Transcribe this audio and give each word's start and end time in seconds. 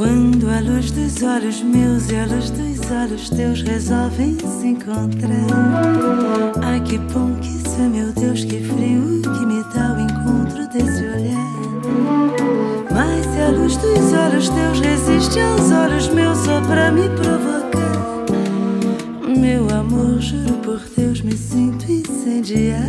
Quando 0.00 0.48
a 0.48 0.60
luz 0.60 0.90
dos 0.92 1.22
olhos 1.22 1.62
meus 1.62 2.10
e 2.10 2.16
a 2.16 2.24
luz 2.24 2.48
dos 2.48 2.90
olhos 2.90 3.28
teus 3.28 3.60
resolvem 3.60 4.34
se 4.38 4.68
encontrar. 4.68 5.44
Ai 6.62 6.80
que 6.80 6.96
bom 6.96 7.34
que 7.34 7.48
isso 7.48 7.76
é, 7.78 7.86
meu 7.86 8.10
Deus, 8.14 8.42
que 8.42 8.64
frio 8.64 9.20
que 9.20 9.44
me 9.44 9.62
dá 9.74 9.94
o 9.94 10.00
encontro 10.00 10.66
desse 10.68 11.04
olhar. 11.04 11.52
Mas 12.90 13.26
se 13.26 13.40
a 13.42 13.50
luz 13.50 13.76
dos 13.76 14.12
olhos 14.14 14.48
teus 14.48 14.80
resiste 14.80 15.38
aos 15.38 15.70
olhos 15.70 16.08
meus 16.08 16.38
só 16.38 16.62
pra 16.62 16.90
me 16.90 17.06
provocar. 17.10 18.24
Meu 19.38 19.68
amor, 19.68 20.18
juro 20.18 20.54
por 20.62 20.80
Deus, 20.96 21.20
me 21.20 21.36
sinto 21.36 21.92
incendiar. 21.92 22.88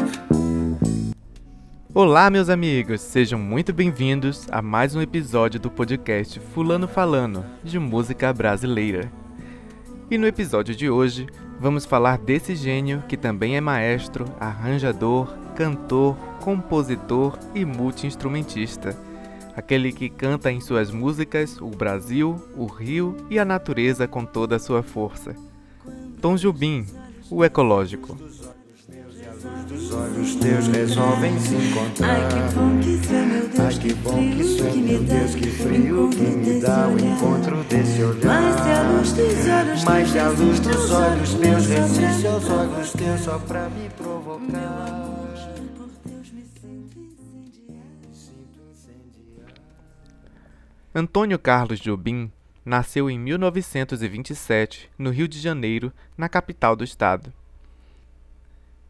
Olá, 1.93 2.29
meus 2.29 2.47
amigos, 2.47 3.01
sejam 3.01 3.37
muito 3.37 3.73
bem-vindos 3.73 4.47
a 4.49 4.61
mais 4.61 4.95
um 4.95 5.01
episódio 5.01 5.59
do 5.59 5.69
podcast 5.69 6.39
Fulano 6.39 6.87
Falando 6.87 7.43
de 7.65 7.77
música 7.77 8.31
brasileira. 8.31 9.11
E 10.09 10.17
no 10.17 10.25
episódio 10.25 10.73
de 10.73 10.89
hoje, 10.89 11.27
vamos 11.59 11.85
falar 11.85 12.17
desse 12.17 12.55
gênio 12.55 13.03
que 13.09 13.17
também 13.17 13.57
é 13.57 13.61
maestro, 13.61 14.23
arranjador, 14.39 15.35
cantor, 15.53 16.15
compositor 16.39 17.37
e 17.53 17.65
multiinstrumentista. 17.65 18.97
Aquele 19.53 19.91
que 19.91 20.07
canta 20.07 20.49
em 20.49 20.61
suas 20.61 20.91
músicas 20.91 21.59
o 21.59 21.67
Brasil, 21.67 22.41
o 22.55 22.67
Rio 22.67 23.17
e 23.29 23.37
a 23.37 23.43
natureza 23.43 24.07
com 24.07 24.23
toda 24.23 24.55
a 24.55 24.59
sua 24.59 24.81
força. 24.81 25.35
Tom 26.21 26.37
Jubim, 26.37 26.85
o 27.29 27.43
ecológico 27.43 28.17
os 29.43 29.91
olhos 29.91 30.35
teus 30.35 30.67
resolvem 30.67 31.39
se 31.39 31.55
encontrar. 31.55 32.09
Ai 32.09 32.27
que 32.29 32.53
bom 32.53 32.79
que 32.79 32.89
isso 32.91 33.13
é, 33.13 33.25
meu 33.25 33.47
Deus, 33.47 33.59
Ai, 33.59 33.73
que 33.73 33.93
bom 33.95 34.15
que 34.15 34.41
isso 34.41 34.63
é, 34.63 34.73
meu 34.73 35.03
Deus, 35.03 35.35
que 35.35 35.49
frio 35.49 36.09
que 36.09 36.21
me 36.21 36.61
dá 36.61 36.87
o 36.87 36.99
encontro 36.99 37.63
desse 37.63 38.03
olhar. 38.03 38.41
Mas 38.41 38.59
se 38.61 38.69
a 38.69 38.83
luz 38.83 39.11
dos 39.13 39.47
olhos 39.47 39.83
Mas 39.83 40.15
a 40.19 40.29
teus 40.29 40.39
luz 40.39 40.59
dos 40.59 40.91
olhos 40.91 41.33
meus 41.35 41.65
resiste 41.65 42.21
me 42.21 42.27
aos 42.27 42.49
olhos 42.49 42.91
teus 42.91 43.21
só 43.21 43.39
pra 43.39 43.69
me 43.69 43.89
provocar. 43.89 45.11
Por 45.75 45.89
Deus, 46.05 46.31
me 46.31 46.43
sinto 46.43 46.99
incendiar. 48.69 49.53
Antônio 50.93 51.39
Carlos 51.39 51.79
Jobim 51.79 52.31
nasceu 52.63 53.09
em 53.09 53.17
1927, 53.17 54.87
no 54.99 55.09
Rio 55.09 55.27
de 55.27 55.39
Janeiro, 55.39 55.91
na 56.15 56.29
capital 56.29 56.75
do 56.75 56.83
estado. 56.83 57.33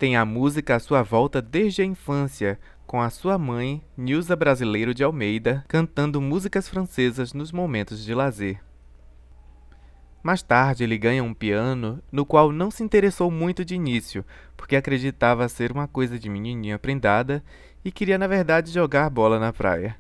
Tem 0.02 0.16
a 0.16 0.26
música 0.26 0.76
à 0.78 0.80
sua 0.80 1.04
volta 1.04 1.40
desde 1.44 1.84
a 1.84 1.86
infância, 1.86 2.60
com 2.88 3.00
a 3.00 3.12
sua 3.12 3.38
mãe, 3.38 3.84
Nilza 3.96 4.36
Brasileiro 4.36 4.96
de 4.96 5.04
Almeida, 5.04 5.64
cantando 5.68 6.20
músicas 6.20 6.68
francesas 6.68 7.34
nos 7.34 7.52
momentos 7.52 8.04
de 8.04 8.12
lazer. 8.16 8.60
Mais 10.24 10.42
tarde, 10.42 10.84
ele 10.84 10.98
ganha 10.98 11.24
um 11.24 11.36
piano, 11.36 12.02
no 12.12 12.26
qual 12.26 12.52
não 12.52 12.72
se 12.72 12.82
interessou 12.82 13.30
muito 13.30 13.64
de 13.64 13.76
início, 13.76 14.26
porque 14.58 14.76
acreditava 14.76 15.48
ser 15.48 15.72
uma 15.72 15.88
coisa 15.88 16.18
de 16.18 16.28
menininha 16.30 16.80
prendada 16.80 17.44
e 17.86 17.92
queria, 17.92 18.18
na 18.18 18.26
verdade, 18.26 18.72
jogar 18.72 19.08
bola 19.08 19.38
na 19.38 19.54
praia. 19.54 19.96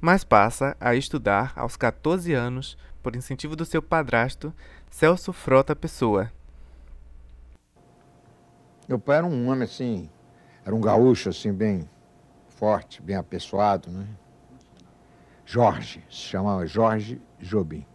Mas 0.00 0.22
passa 0.22 0.76
a 0.78 0.94
estudar 0.94 1.52
aos 1.56 1.76
14 1.76 2.32
anos, 2.32 2.78
por 3.02 3.16
incentivo 3.16 3.56
do 3.56 3.64
seu 3.64 3.82
padrasto, 3.82 4.54
Celso 4.88 5.32
Frota 5.32 5.74
Pessoa, 5.74 6.30
Meu 8.86 8.98
pai 8.98 9.16
era 9.16 9.26
um 9.26 9.48
homem 9.48 9.64
assim, 9.64 10.10
era 10.64 10.74
um 10.74 10.80
gaúcho 10.80 11.30
assim, 11.30 11.52
bem 11.52 11.88
forte, 12.48 13.00
bem 13.00 13.16
apessoado, 13.16 13.90
né? 13.90 14.06
Jorge, 15.46 16.02
se 16.10 16.16
chamava 16.16 16.66
Jorge 16.66 17.20
Jobim. 17.38 17.86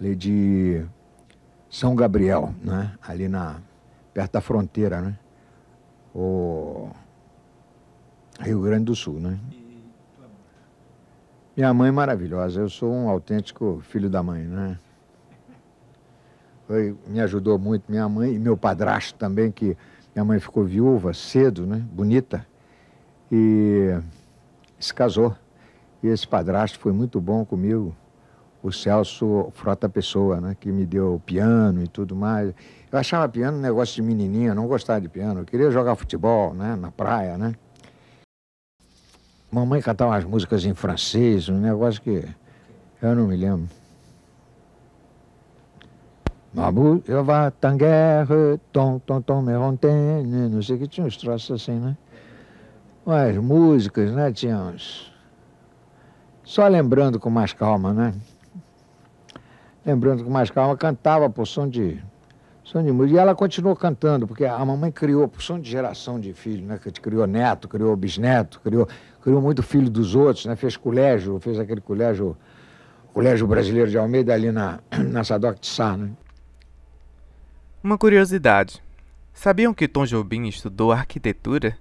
Ele 0.00 0.12
é 0.12 0.14
de 0.14 0.86
São 1.68 1.94
Gabriel, 1.94 2.54
né? 2.62 2.96
Ali 3.02 3.28
na, 3.28 3.60
perto 4.14 4.32
da 4.32 4.40
fronteira, 4.40 5.00
né? 5.00 5.18
O 6.14 6.90
Rio 8.40 8.62
Grande 8.62 8.84
do 8.84 8.94
Sul, 8.94 9.20
né? 9.20 9.38
Minha 11.56 11.74
mãe 11.74 11.88
é 11.88 11.92
maravilhosa, 11.92 12.60
eu 12.60 12.70
sou 12.70 12.90
um 12.90 13.08
autêntico 13.08 13.82
filho 13.82 14.08
da 14.08 14.22
mãe, 14.22 14.44
né? 14.44 14.78
Foi, 16.70 16.96
me 17.08 17.20
ajudou 17.20 17.58
muito 17.58 17.82
minha 17.88 18.08
mãe 18.08 18.32
e 18.32 18.38
meu 18.38 18.56
padrasto 18.56 19.18
também, 19.18 19.50
que 19.50 19.76
minha 20.14 20.24
mãe 20.24 20.38
ficou 20.38 20.64
viúva 20.64 21.12
cedo, 21.12 21.66
né? 21.66 21.84
Bonita. 21.90 22.46
E 23.32 23.98
se 24.78 24.94
casou. 24.94 25.34
E 26.00 26.06
esse 26.06 26.28
padrasto 26.28 26.78
foi 26.78 26.92
muito 26.92 27.20
bom 27.20 27.44
comigo, 27.44 27.92
o 28.62 28.70
Celso 28.70 29.50
Frota 29.52 29.88
Pessoa, 29.88 30.40
né? 30.40 30.56
Que 30.60 30.70
me 30.70 30.86
deu 30.86 31.20
piano 31.26 31.82
e 31.82 31.88
tudo 31.88 32.14
mais. 32.14 32.54
Eu 32.92 32.98
achava 33.00 33.28
piano 33.28 33.58
um 33.58 33.60
negócio 33.60 33.96
de 33.96 34.02
menininha, 34.02 34.54
não 34.54 34.68
gostava 34.68 35.00
de 35.00 35.08
piano. 35.08 35.40
Eu 35.40 35.44
queria 35.44 35.72
jogar 35.72 35.96
futebol, 35.96 36.54
né? 36.54 36.76
Na 36.76 36.92
praia, 36.92 37.36
né? 37.36 37.52
Mamãe 39.50 39.82
cantava 39.82 40.12
umas 40.12 40.22
músicas 40.22 40.64
em 40.64 40.72
francês, 40.72 41.48
um 41.48 41.58
negócio 41.58 42.00
que 42.00 42.24
eu 43.02 43.16
não 43.16 43.26
me 43.26 43.36
lembro. 43.36 43.79
Mabu, 46.52 47.00
eu 47.06 47.22
vá 47.22 47.48
tanguerre, 47.48 48.58
tom, 48.72 48.98
tom, 48.98 49.20
tom, 49.20 49.40
me 49.40 49.54
rontene, 49.54 50.48
não 50.48 50.60
sei 50.60 50.74
o 50.74 50.78
que, 50.80 50.88
tinha 50.88 51.06
uns 51.06 51.16
troços 51.16 51.62
assim, 51.62 51.78
né? 51.78 51.96
Umas 53.06 53.36
músicas, 53.36 54.10
né? 54.10 54.32
Tinha 54.32 54.56
uns. 54.58 55.12
Só 56.42 56.66
lembrando 56.66 57.20
com 57.20 57.30
mais 57.30 57.52
calma, 57.52 57.92
né? 57.92 58.14
Lembrando 59.86 60.24
com 60.24 60.30
mais 60.30 60.50
calma, 60.50 60.76
cantava 60.76 61.30
por 61.30 61.46
som 61.46 61.68
de. 61.68 62.02
Som 62.64 62.82
de 62.82 62.90
música. 62.90 63.16
E 63.16 63.20
ela 63.20 63.34
continuou 63.34 63.76
cantando, 63.76 64.26
porque 64.26 64.44
a 64.44 64.64
mamãe 64.64 64.90
criou, 64.90 65.28
por 65.28 65.42
som 65.42 65.58
de 65.58 65.70
geração 65.70 66.18
de 66.18 66.32
filhos, 66.32 66.66
né? 66.66 66.80
Que 66.82 66.90
criou 66.90 67.28
neto, 67.28 67.68
criou 67.68 67.94
bisneto, 67.94 68.60
criou, 68.60 68.88
criou 69.22 69.40
muito 69.40 69.62
filho 69.62 69.88
dos 69.88 70.16
outros, 70.16 70.46
né? 70.46 70.56
Fez 70.56 70.76
colégio, 70.76 71.38
fez 71.38 71.60
aquele 71.60 71.80
colégio, 71.80 72.36
colégio 73.14 73.46
brasileiro 73.46 73.88
de 73.88 73.96
Almeida 73.96 74.34
ali 74.34 74.50
na, 74.50 74.80
na 74.98 75.22
Sadoc 75.22 75.60
de 75.60 75.68
Sá, 75.68 75.96
né? 75.96 76.10
Uma 77.82 77.96
curiosidade: 77.96 78.82
sabiam 79.32 79.72
que 79.72 79.88
Tom 79.88 80.04
Jobim 80.04 80.46
estudou 80.46 80.92
arquitetura? 80.92 81.78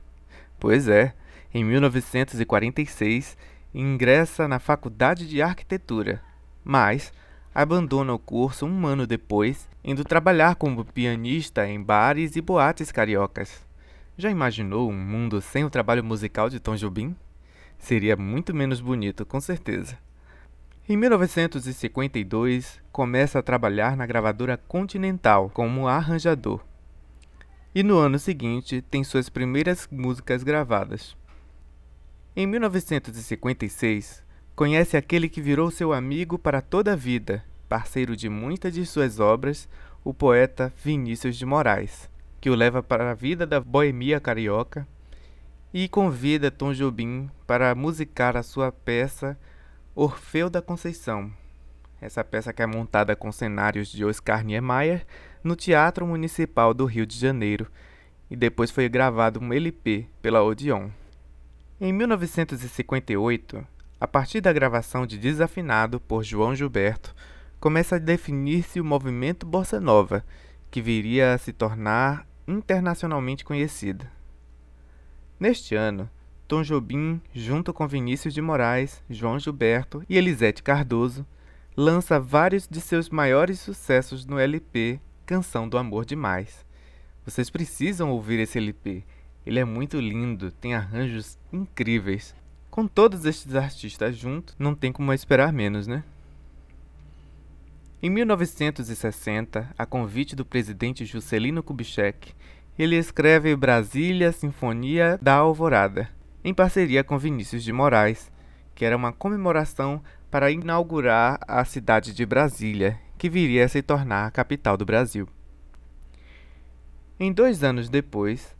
Pois 0.58 0.88
é, 0.88 1.14
em 1.54 1.62
1946 1.66 3.38
ingressa 3.74 4.48
na 4.48 4.60
Faculdade 4.60 5.28
de 5.28 5.42
Arquitetura, 5.42 6.22
mas 6.64 7.12
abandona 7.54 8.14
o 8.14 8.18
curso 8.18 8.66
um 8.66 8.88
ano 8.88 9.06
depois, 9.06 9.68
indo 9.84 10.06
trabalhar 10.06 10.56
como 10.56 10.86
pianista 10.86 11.68
em 11.68 11.84
bares 11.84 12.38
e 12.38 12.42
boates 12.42 12.94
cariocas. 12.94 13.68
Já 14.18 14.30
imaginou 14.30 14.90
um 14.90 14.98
mundo 14.98 15.42
sem 15.42 15.66
o 15.66 15.70
trabalho 15.70 16.04
musical 16.04 16.50
de 16.50 16.62
Tom 16.62 16.78
Jobim? 16.78 17.14
Seria 17.78 18.16
muito 18.16 18.56
menos 18.56 18.80
bonito, 18.80 19.26
com 19.26 19.42
certeza. 19.42 19.98
Em 20.92 20.98
1952, 20.98 22.82
começa 22.92 23.38
a 23.38 23.44
trabalhar 23.44 23.96
na 23.96 24.08
gravadora 24.08 24.58
Continental 24.58 25.52
como 25.54 25.88
arranjador. 25.88 26.66
E 27.76 27.84
no 27.84 28.00
ano 28.00 28.18
seguinte, 28.18 28.82
tem 28.82 29.04
suas 29.04 29.30
primeiras 29.30 29.88
músicas 29.92 30.42
gravadas. 30.42 31.16
Em 32.36 32.48
1956, 32.48 34.24
conhece 34.56 34.98
aquele 34.98 35.30
que 35.30 35.44
virou 35.44 35.70
seu 35.70 35.94
amigo 35.94 36.40
para 36.40 36.60
toda 36.60 36.94
a 36.94 36.96
vida, 36.96 37.46
parceiro 37.68 38.16
de 38.16 38.28
muitas 38.28 38.74
de 38.74 38.84
suas 38.84 39.20
obras, 39.20 39.70
o 40.04 40.12
poeta 40.12 40.74
Vinícius 40.84 41.38
de 41.38 41.46
Moraes, 41.46 42.10
que 42.42 42.50
o 42.50 42.56
leva 42.56 42.82
para 42.82 43.12
a 43.12 43.14
vida 43.14 43.46
da 43.46 43.60
boemia 43.60 44.20
carioca 44.20 44.88
e 45.72 45.88
convida 45.88 46.50
Tom 46.50 46.74
Jobim 46.74 47.30
para 47.46 47.76
musicar 47.76 48.36
a 48.36 48.42
sua 48.42 48.72
peça 48.72 49.38
Orfeu 50.02 50.50
da 50.50 50.62
Conceição. 50.62 51.30
Essa 52.00 52.24
peça 52.24 52.54
que 52.54 52.62
é 52.62 52.66
montada 52.66 53.18
com 53.18 53.34
cenários 53.34 53.92
de 53.92 54.06
Oscar 54.06 54.46
Niemeyer 54.46 55.06
no 55.44 55.58
Teatro 55.58 56.08
Municipal 56.08 56.74
do 56.74 56.86
Rio 56.86 57.06
de 57.06 57.20
Janeiro 57.20 57.68
e 58.32 58.36
depois 58.38 58.72
foi 58.72 58.88
gravado 58.88 59.42
um 59.42 59.52
LP 59.52 60.08
pela 60.22 60.42
Odeon. 60.42 60.90
Em 61.82 61.92
1958, 61.92 63.68
a 64.00 64.08
partir 64.08 64.40
da 64.40 64.54
gravação 64.54 65.06
de 65.06 65.18
Desafinado 65.18 66.00
por 66.00 66.24
João 66.24 66.56
Gilberto, 66.56 67.14
começa 67.60 67.98
a 67.98 68.00
definir-se 68.00 68.80
o 68.80 68.86
movimento 68.86 69.46
bossa 69.46 69.82
nova, 69.82 70.24
que 70.72 70.82
viria 70.82 71.34
a 71.34 71.38
se 71.38 71.52
tornar 71.52 72.26
internacionalmente 72.48 73.44
conhecida. 73.44 74.10
Neste 75.38 75.76
ano, 75.76 76.10
Tom 76.50 76.64
Jobim, 76.64 77.22
junto 77.32 77.72
com 77.72 77.88
Vinícius 77.88 78.34
de 78.34 78.42
Moraes, 78.42 79.04
João 79.08 79.38
Gilberto 79.38 80.04
e 80.10 80.18
Elisete 80.18 80.64
Cardoso, 80.64 81.24
lança 81.78 82.20
vários 82.20 82.68
de 82.68 82.82
seus 82.82 83.08
maiores 83.08 83.60
sucessos 83.60 84.26
no 84.26 84.40
LP 84.40 85.00
Canção 85.28 85.70
do 85.70 85.78
Amor 85.78 86.06
Demais. 86.06 86.66
Vocês 87.24 87.52
precisam 87.52 88.10
ouvir 88.10 88.40
esse 88.40 88.58
LP. 88.58 89.04
Ele 89.46 89.60
é 89.60 89.64
muito 89.64 90.00
lindo, 90.00 90.50
tem 90.50 90.74
arranjos 90.74 91.38
incríveis. 91.54 92.34
Com 92.72 92.88
todos 92.88 93.26
estes 93.26 93.54
artistas 93.54 94.18
juntos, 94.18 94.56
não 94.58 94.74
tem 94.74 94.92
como 94.92 95.14
esperar 95.14 95.54
menos, 95.54 95.86
né? 95.86 96.04
Em 98.02 98.10
1960, 98.10 99.70
a 99.78 99.86
convite 99.86 100.36
do 100.36 100.44
presidente 100.44 101.06
Juscelino 101.06 101.62
Kubitschek, 101.62 102.34
ele 102.76 102.96
escreve 102.96 103.56
Brasília 103.56 104.32
Sinfonia 104.32 105.20
da 105.22 105.36
Alvorada, 105.36 106.10
em 106.44 106.54
parceria 106.54 107.04
com 107.04 107.18
Vinícius 107.18 107.64
de 107.64 107.74
Moraes, 107.74 108.32
que 108.74 108.86
era 108.86 108.96
uma 108.96 109.12
comemoração 109.12 110.02
para 110.32 110.52
inaugurar 110.52 111.40
a 111.48 111.64
cidade 111.66 112.14
de 112.14 112.26
Brasília, 112.26 113.00
que 113.18 113.30
viria 113.30 113.66
a 113.66 113.68
se 113.68 113.82
tornar 113.82 114.26
a 114.26 114.32
capital 114.32 114.78
do 114.78 114.86
Brasil. 114.86 115.28
Em 117.20 117.34
dois 117.34 117.64
anos 117.64 117.90
depois, 117.90 118.56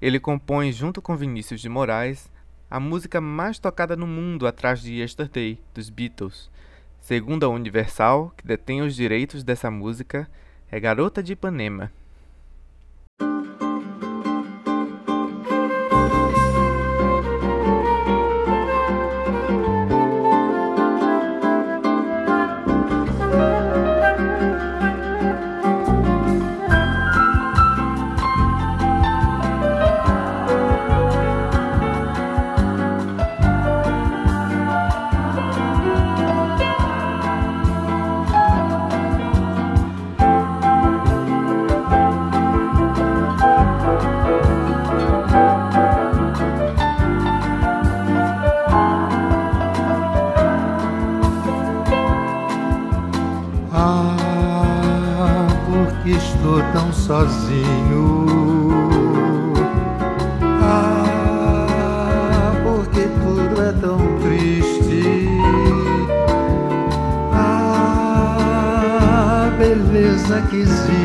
ele 0.00 0.18
compõe, 0.18 0.72
junto 0.72 1.00
com 1.00 1.16
Vinícius 1.16 1.60
de 1.60 1.68
Moraes, 1.68 2.28
a 2.68 2.80
música 2.80 3.20
mais 3.20 3.58
tocada 3.58 3.94
no 3.94 4.06
mundo 4.06 4.46
atrás 4.46 4.80
de 4.80 4.94
Yesterday, 4.94 5.60
dos 5.72 5.88
Beatles. 5.88 6.50
Segundo 7.00 7.44
a 7.44 7.48
Universal, 7.48 8.32
que 8.36 8.46
detém 8.46 8.82
os 8.82 8.96
direitos 8.96 9.44
dessa 9.44 9.70
música, 9.70 10.28
é 10.70 10.80
Garota 10.80 11.22
de 11.22 11.34
Ipanema. 11.34 11.92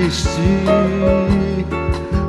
Existe. 0.07 0.63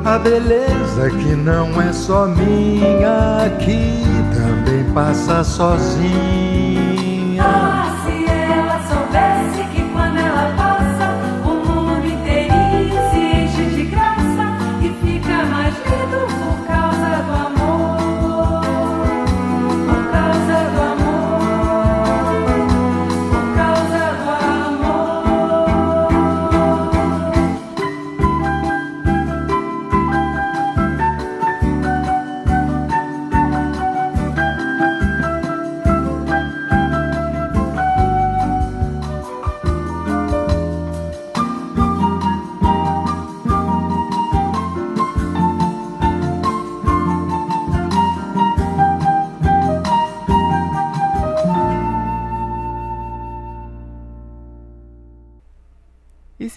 A 0.04 0.19
beleza 0.19 1.10
que 1.10 1.34
não 1.36 1.80
é 1.80 1.92
só 1.92 2.26
minha, 2.26 3.50
que 3.60 4.02
também 4.34 4.84
passa 4.92 5.44
sozinha. 5.44 6.77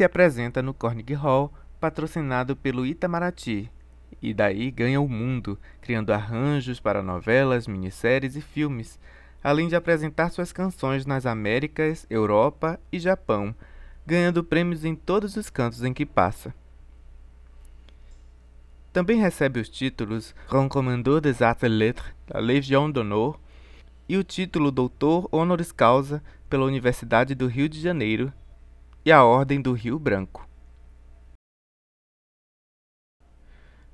Se 0.01 0.05
apresenta 0.05 0.63
no 0.63 0.73
Carnegie 0.73 1.13
Hall, 1.13 1.53
patrocinado 1.79 2.55
pelo 2.55 2.87
Itamaraty, 2.87 3.69
e 4.19 4.33
daí 4.33 4.71
ganha 4.71 4.99
o 4.99 5.07
mundo, 5.07 5.59
criando 5.79 6.11
arranjos 6.11 6.79
para 6.79 7.03
novelas, 7.03 7.67
minisséries 7.67 8.35
e 8.35 8.41
filmes, 8.41 8.99
além 9.43 9.67
de 9.67 9.75
apresentar 9.75 10.31
suas 10.31 10.51
canções 10.51 11.05
nas 11.05 11.27
Américas, 11.27 12.07
Europa 12.09 12.79
e 12.91 12.97
Japão, 12.97 13.53
ganhando 14.03 14.43
prêmios 14.43 14.83
em 14.83 14.95
todos 14.95 15.35
os 15.35 15.51
cantos 15.51 15.83
em 15.83 15.93
que 15.93 16.03
passa. 16.03 16.51
Também 18.91 19.19
recebe 19.19 19.59
os 19.59 19.69
títulos 19.69 20.33
Grand 20.49 20.67
Commandeur 20.67 21.21
des 21.21 21.43
Arts 21.43 21.61
et 21.61 21.69
Lettres 21.69 22.11
da 22.25 22.39
Légion 22.39 22.89
d'Honneur 22.89 23.37
e 24.09 24.17
o 24.17 24.23
título 24.23 24.71
Doutor 24.71 25.29
Honoris 25.31 25.71
Causa 25.71 26.23
pela 26.49 26.65
Universidade 26.65 27.35
do 27.35 27.45
Rio 27.45 27.69
de 27.69 27.79
Janeiro 27.79 28.33
e 29.03 29.11
a 29.11 29.23
Ordem 29.23 29.59
do 29.59 29.73
Rio 29.73 29.97
Branco. 29.97 30.47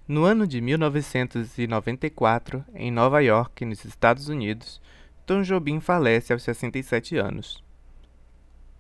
No 0.06 0.26
ano 0.26 0.46
de 0.46 0.60
1994, 0.60 2.66
em 2.76 2.92
Nova 2.92 3.22
York, 3.22 3.64
nos 3.64 3.86
Estados 3.86 4.28
Unidos, 4.28 4.82
Tom 5.26 5.44
Jobim 5.44 5.80
falece 5.80 6.34
aos 6.34 6.44
67 6.44 7.16
anos. 7.16 7.64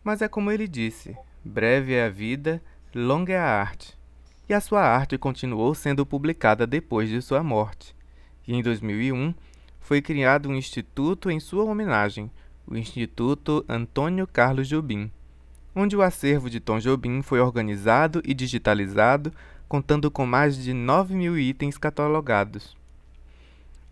Mas 0.03 0.21
é 0.21 0.27
como 0.27 0.51
ele 0.51 0.67
disse: 0.67 1.15
breve 1.43 1.93
é 1.93 2.05
a 2.05 2.09
vida, 2.09 2.61
longa 2.93 3.33
é 3.33 3.37
a 3.37 3.61
arte. 3.61 3.97
E 4.49 4.53
a 4.53 4.59
sua 4.59 4.81
arte 4.81 5.17
continuou 5.17 5.73
sendo 5.73 6.05
publicada 6.05 6.67
depois 6.67 7.09
de 7.09 7.21
sua 7.21 7.41
morte. 7.41 7.95
E 8.45 8.53
em 8.53 8.61
2001 8.61 9.33
foi 9.79 10.01
criado 10.01 10.49
um 10.49 10.55
instituto 10.55 11.31
em 11.31 11.39
sua 11.39 11.63
homenagem, 11.63 12.29
o 12.65 12.75
Instituto 12.75 13.63
Antônio 13.69 14.27
Carlos 14.27 14.67
Jobim 14.67 15.09
onde 15.77 15.95
o 15.95 16.01
acervo 16.01 16.49
de 16.49 16.59
Tom 16.59 16.79
Jobim 16.79 17.21
foi 17.21 17.39
organizado 17.39 18.19
e 18.25 18.33
digitalizado, 18.33 19.31
contando 19.69 20.09
com 20.09 20.25
mais 20.25 20.57
de 20.57 20.73
9 20.73 21.13
mil 21.13 21.37
itens 21.37 21.77
catalogados. 21.77 22.75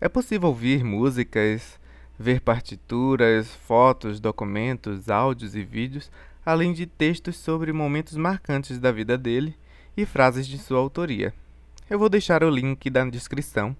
É 0.00 0.08
possível 0.08 0.48
ouvir 0.48 0.82
músicas, 0.82 1.78
ver 2.18 2.40
partituras, 2.40 3.54
fotos, 3.54 4.18
documentos, 4.18 5.08
áudios 5.08 5.54
e 5.54 5.62
vídeos, 5.62 6.10
além 6.44 6.72
de 6.72 6.86
textos 6.86 7.36
sobre 7.36 7.72
momentos 7.72 8.16
marcantes 8.16 8.80
da 8.80 8.90
vida 8.90 9.16
dele 9.16 9.54
e 9.96 10.04
frases 10.04 10.44
de 10.44 10.58
sua 10.58 10.80
autoria. 10.80 11.32
Eu 11.88 12.00
vou 12.00 12.08
deixar 12.08 12.42
o 12.42 12.50
link 12.50 12.90
na 12.90 13.08
descrição 13.08 13.76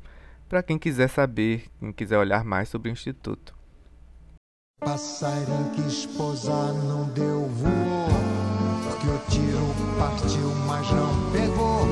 para 0.49 0.63
quem 0.63 0.79
quiser 0.79 1.09
saber, 1.09 1.65
quem 1.81 1.91
quiser 1.91 2.19
olhar 2.19 2.45
mais 2.45 2.69
sobre 2.69 2.89
o 2.89 2.93
Instituto. 2.93 3.56
Passarinho 4.80 5.71
que 5.75 5.80
esposar 5.88 6.75
não 6.75 7.04
deu 7.14 7.49
voo, 7.49 8.09
porque 8.85 9.09
o 9.09 9.18
tiro 9.30 9.75
partiu, 9.99 10.54
mas 10.66 10.87
não 10.90 11.33
pegou. 11.33 11.87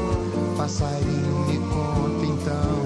Passarinho 0.55 1.47
me 1.47 1.59
conta 1.71 2.27
então. 2.27 2.84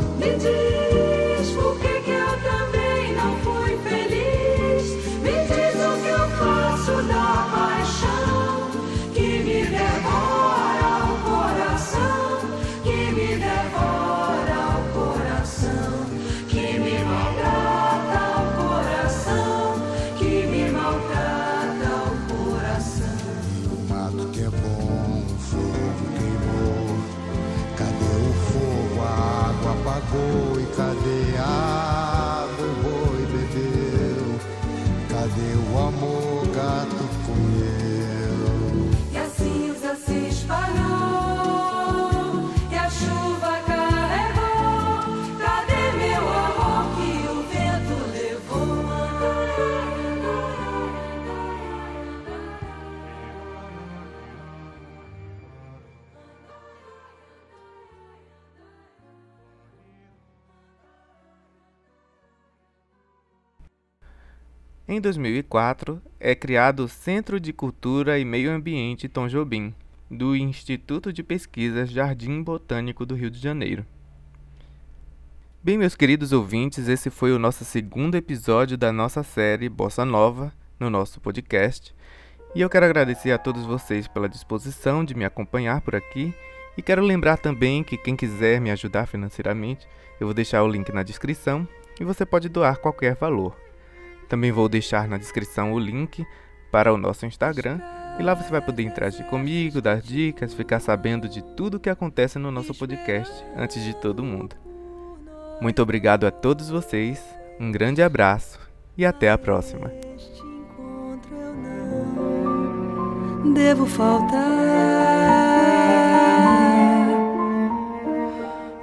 Em 64.90 65.02
2004, 65.02 66.00
é 66.18 66.34
criado 66.34 66.84
o 66.84 66.88
Centro 66.88 67.38
de 67.38 67.52
Cultura 67.52 68.18
e 68.18 68.24
Meio 68.24 68.50
Ambiente 68.50 69.06
Tom 69.06 69.28
Jobim, 69.28 69.74
do 70.10 70.34
Instituto 70.34 71.12
de 71.12 71.22
Pesquisas 71.22 71.90
Jardim 71.90 72.42
Botânico 72.42 73.04
do 73.04 73.14
Rio 73.14 73.30
de 73.30 73.38
Janeiro. 73.38 73.84
Bem, 75.62 75.76
meus 75.76 75.94
queridos 75.94 76.32
ouvintes, 76.32 76.88
esse 76.88 77.10
foi 77.10 77.32
o 77.32 77.38
nosso 77.38 77.66
segundo 77.66 78.14
episódio 78.14 78.78
da 78.78 78.90
nossa 78.90 79.22
série 79.22 79.68
Bossa 79.68 80.06
Nova 80.06 80.54
no 80.80 80.88
nosso 80.88 81.20
podcast. 81.20 81.94
E 82.54 82.62
eu 82.62 82.70
quero 82.70 82.86
agradecer 82.86 83.32
a 83.32 83.36
todos 83.36 83.66
vocês 83.66 84.08
pela 84.08 84.26
disposição 84.26 85.04
de 85.04 85.14
me 85.14 85.26
acompanhar 85.26 85.82
por 85.82 85.94
aqui. 85.94 86.32
E 86.78 86.80
quero 86.80 87.02
lembrar 87.02 87.36
também 87.36 87.84
que 87.84 87.98
quem 87.98 88.16
quiser 88.16 88.58
me 88.58 88.70
ajudar 88.70 89.04
financeiramente, 89.04 89.86
eu 90.18 90.26
vou 90.26 90.32
deixar 90.32 90.62
o 90.62 90.68
link 90.68 90.90
na 90.94 91.02
descrição 91.02 91.68
e 92.00 92.04
você 92.04 92.24
pode 92.24 92.48
doar 92.48 92.78
qualquer 92.78 93.14
valor. 93.16 93.67
Também 94.28 94.52
vou 94.52 94.68
deixar 94.68 95.08
na 95.08 95.16
descrição 95.16 95.72
o 95.72 95.78
link 95.78 96.26
para 96.70 96.92
o 96.92 96.98
nosso 96.98 97.24
Instagram 97.24 97.80
e 98.18 98.22
lá 98.22 98.34
você 98.34 98.50
vai 98.50 98.60
poder 98.60 98.82
interagir 98.82 99.24
comigo, 99.26 99.80
dar 99.80 100.00
dicas, 100.00 100.52
ficar 100.52 100.80
sabendo 100.80 101.28
de 101.28 101.42
tudo 101.54 101.76
o 101.76 101.80
que 101.80 101.88
acontece 101.88 102.38
no 102.38 102.50
nosso 102.50 102.74
podcast 102.74 103.32
antes 103.56 103.82
de 103.82 103.94
todo 103.94 104.24
mundo. 104.24 104.56
Muito 105.60 105.80
obrigado 105.80 106.26
a 106.26 106.30
todos 106.30 106.68
vocês, 106.68 107.22
um 107.58 107.72
grande 107.72 108.02
abraço 108.02 108.58
e 108.96 109.06
até 109.06 109.30
a 109.30 109.38
próxima. 109.38 109.90
Devo 113.54 113.86
faltar. 113.86 114.38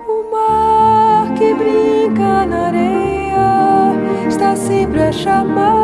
O 0.07 0.31
mar 0.31 1.33
que 1.35 1.53
brinca 1.53 2.45
na 2.45 2.67
areia 2.67 3.04
está 4.45 4.55
sempre 4.55 5.01
a 5.01 5.11
chamar. 5.11 5.75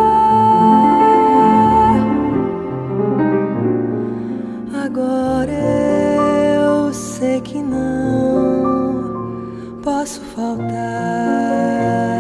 Agora 4.86 5.52
eu 5.52 6.94
sei 6.94 7.42
que 7.42 7.58
não 7.58 9.80
posso 9.82 10.22
faltar. 10.36 12.11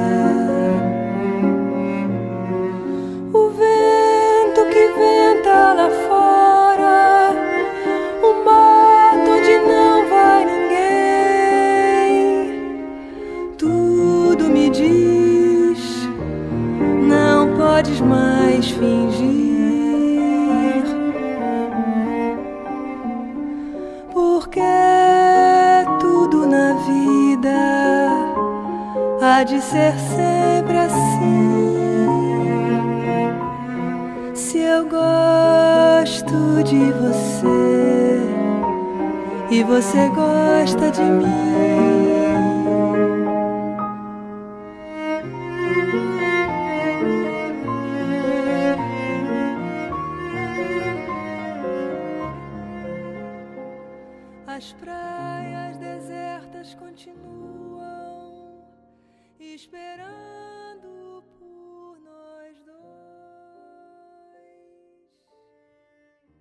Podes 17.81 18.01
mais 18.01 18.69
fingir. 18.69 19.63
Porque 24.13 24.61
tudo 25.99 26.45
na 26.45 26.73
vida 26.73 27.49
há 29.21 29.43
de 29.43 29.59
ser 29.61 29.93
sempre 29.97 30.77
assim. 30.77 31.71
Se 34.35 34.59
eu 34.59 34.85
gosto 34.85 36.63
de 36.63 36.91
você 36.91 38.21
e 39.49 39.63
você 39.63 40.07
gosta 40.09 40.91
de 40.91 41.01
mim. 41.01 41.90